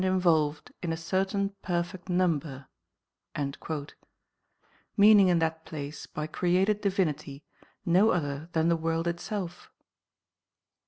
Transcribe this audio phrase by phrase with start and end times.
[0.01, 2.65] 339 involved in a certain perfect number;"
[4.97, 7.43] meaning in that place by created Divinity
[7.85, 9.69] no other than the world itself.